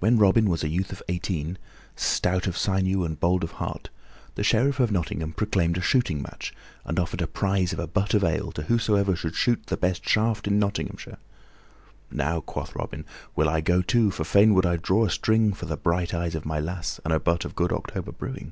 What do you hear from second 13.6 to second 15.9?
go too, for fain would I draw a string for the